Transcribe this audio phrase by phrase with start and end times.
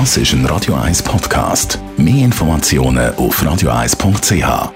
[0.00, 1.78] Das ist ein Radio 1 Podcast.
[1.96, 4.72] Mehr Informationen auf radio1.ch.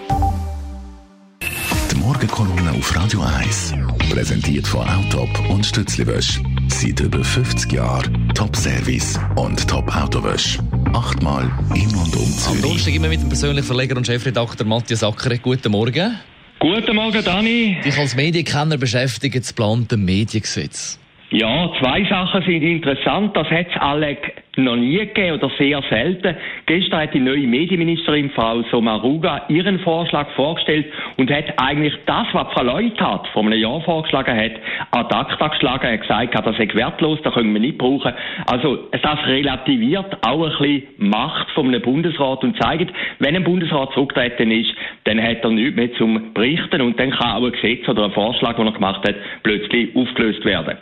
[1.91, 3.75] Die Morgenkolumne auf Radio 1
[4.11, 6.41] präsentiert von Autop und Stützliwösch.
[6.69, 10.61] Seit über 50 Jahren Top-Service und Top-Autowösch.
[10.95, 12.63] Achtmal in und um Am Zürich.
[12.63, 15.43] Donnerstag immer mit dem persönlichen Verleger und Chefredakteur Matthias Ackeret.
[15.43, 16.17] Guten Morgen.
[16.61, 17.77] Guten Morgen, Dani.
[17.85, 21.01] Dich als Medienkenner beschäftigt das geplante Mediengesetz.
[21.31, 23.37] Ja, zwei Sachen sind interessant.
[23.37, 24.17] Das hat es alle
[24.59, 26.37] noch nie gegeben oder sehr selten.
[26.67, 32.53] Gestern hat die neue Medienministerin Frau Somaruga ihren Vorschlag vorgestellt und hat eigentlich das, was
[32.53, 34.53] Frau Leuthard vor einem Jahr vorgeschlagen hat,
[34.91, 35.87] ad acta geschlagen.
[35.87, 38.13] Er hat gesagt, das sei wertlos, das können wir nicht brauchen.
[38.47, 43.93] Also das relativiert auch ein bisschen Macht von einem Bundesrat und zeigt, wenn ein Bundesrat
[43.93, 44.71] zurückgetreten ist,
[45.05, 48.13] dann hat er nichts mehr zum Berichten und dann kann auch ein Gesetz oder ein
[48.13, 50.77] Vorschlag, den er gemacht hat, plötzlich aufgelöst werden.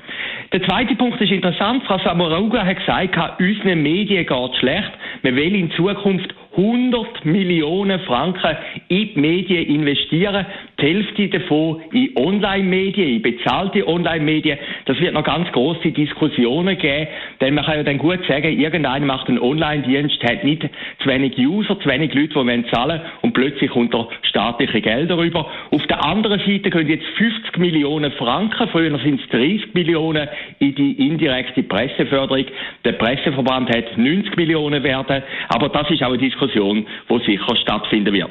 [0.53, 1.83] Der zweite Punkt ist interessant.
[1.85, 3.17] Frau Samaruga hat gesagt,
[3.67, 4.93] unseren Medien geht schlecht.
[5.23, 8.57] Man will in Zukunft 100 Millionen Franken
[8.89, 10.47] in die Medien investieren.
[10.79, 14.59] Die Hälfte davon in Online-Medien, in bezahlte Online-Medien.
[14.85, 17.09] Das wird noch ganz große Diskussionen geben,
[17.41, 21.39] denn man kann ja dann gut sagen, irgendeiner macht einen Online-Dienst, hat nicht zu wenig
[21.39, 25.51] User, zu wenig Leute, die zahlen und plötzlich kommt er staatliche Gelder rüber.
[25.71, 30.75] Auf der anderen Seite können jetzt 50 Millionen Franken, früher sind es 30 Millionen, in
[30.75, 32.45] die indirekte Presseförderung.
[32.85, 38.13] Der Presseverband hat 90 Millionen werden, aber das ist auch eine Diskussion, die sicher stattfinden
[38.13, 38.31] wird.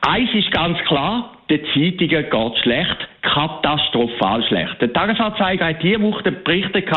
[0.00, 4.80] Eins ist ganz klar, den Zeitungen geht schlecht, katastrophal schlecht.
[4.80, 6.88] Der Tagesanzeiger hat diese Woche berichtet,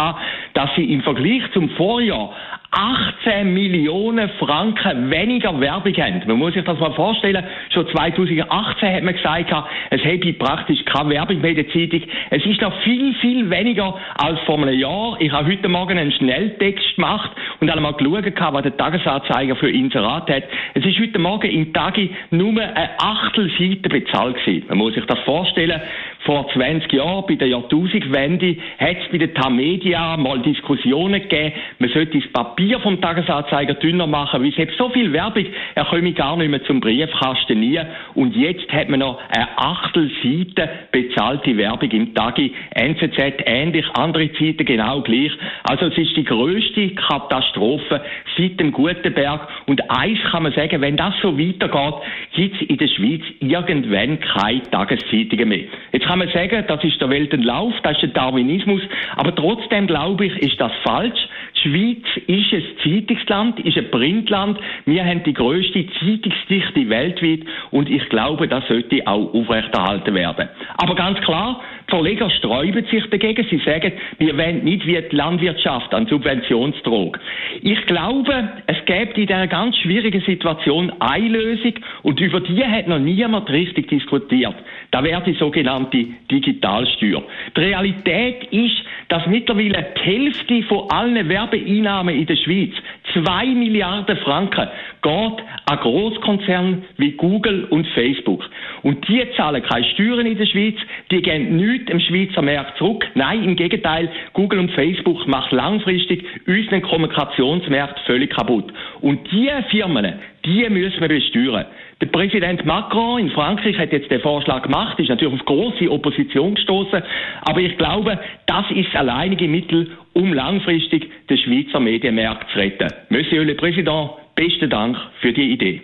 [0.53, 2.33] dass sie im Vergleich zum Vorjahr
[2.71, 6.21] 18 Millionen Franken weniger Werbung haben.
[6.27, 7.43] Man muss sich das mal vorstellen.
[7.73, 9.53] Schon 2018 hat man gesagt,
[9.89, 12.01] es hätte praktisch keine Werbung mehr in der Zeitung.
[12.29, 15.15] Es ist noch viel, viel weniger als vor einem Jahr.
[15.19, 20.29] Ich habe heute Morgen einen Schnelltext gemacht und einmal geschaut, was der Tagesanzeiger für Inserat
[20.29, 20.43] hat.
[20.73, 24.65] Es ist heute Morgen im Tagi nur eine Achtelseite bezahlt gewesen.
[24.67, 25.81] Man muss sich das vorstellen.
[26.27, 31.89] Vor 20 Jahren, bei der Jahrtausendwende, hat es bei der Tamedia mal Diskussionen gegeben, man
[31.89, 36.11] sollte das Papier vom Tagesanzeiger dünner machen, weil es hat so viel Werbung, er komme
[36.11, 37.79] gar nicht mehr zum Briefkasten nie.
[38.13, 42.53] Und jetzt hat man noch eine Achtelseite bezahlte Werbung im Tagi.
[42.71, 45.31] NZZ ähnlich, andere Zeiten genau gleich.
[45.63, 48.01] Also es ist die größte Katastrophe
[48.37, 49.47] seit dem Gutenberg.
[49.65, 51.93] Und eins kann man sagen, wenn das so weitergeht,
[52.35, 55.63] gibt es in der Schweiz irgendwann keine Tageszeitungen mehr.
[55.93, 58.81] Jetzt kann man sagen, das ist der Weltenlauf, das ist der Darwinismus,
[59.15, 61.19] aber trotzdem glaube ich, ist das falsch.
[61.55, 64.59] Die Schweiz ist ein Zeitungsland, ist ein Printland.
[64.85, 67.41] Wir haben die grösste Zeitungsdichte weltweit
[67.71, 70.49] und ich glaube, das sollte auch aufrechterhalten werden.
[70.77, 73.45] Aber ganz klar, die Verleger sträuben sich dagegen.
[73.49, 77.19] Sie sagen, wir wollen nicht wie die Landwirtschaft an Subventionsdruck.
[77.61, 81.73] Ich glaube, es gibt in dieser ganz schwierigen Situation eine Lösung
[82.03, 84.55] und über die hat noch niemand richtig diskutiert.
[84.97, 87.21] Da wäre die sogenannte Digitalsteuer.
[87.55, 88.77] Die Realität ist,
[89.09, 92.71] dass mittlerweile die Hälfte von allen Werbeeinnahmen in der Schweiz,
[93.13, 94.67] zwei Milliarden Franken,
[95.03, 98.43] geht an Großkonzerne wie Google und Facebook.
[98.81, 100.77] Und die zahlen keine Steuern in der Schweiz,
[101.11, 103.05] die gehen nichts im Schweizer Markt zurück.
[103.13, 108.73] Nein, im Gegenteil, Google und Facebook macht langfristig unseren Kommunikationsmarkt völlig kaputt.
[109.07, 111.65] Und diese Firmen, die müssen wir besteuern.
[112.01, 116.55] Der Präsident Macron in Frankreich hat jetzt den Vorschlag gemacht, ist natürlich auf große Opposition
[116.55, 117.01] gestoßen,
[117.43, 122.89] aber ich glaube, das ist das alleinige Mittel, um langfristig den Schweizer Medienmarkt zu retten.
[123.07, 125.81] Monsieur le Président, besten Dank für die Idee.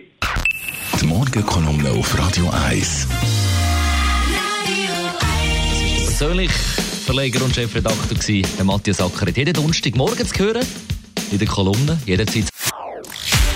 [1.00, 3.08] Die Morgenkolumne auf Radio 1.
[6.18, 9.38] Persönlich Verleger und Chefredakteur gewesen, der Matthias Ackeret.
[9.38, 10.66] Jeden Donnerstag morgen zu hören,
[11.32, 12.53] in der Kolumne, jederzeit.